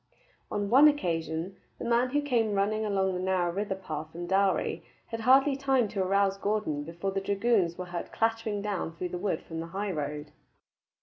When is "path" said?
3.75-4.11